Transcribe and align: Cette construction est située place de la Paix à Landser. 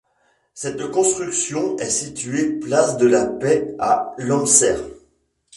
Cette 0.55 0.89
construction 0.89 1.77
est 1.77 1.91
située 1.91 2.53
place 2.53 2.97
de 2.97 3.05
la 3.05 3.27
Paix 3.27 3.75
à 3.77 4.15
Landser. 4.17 4.77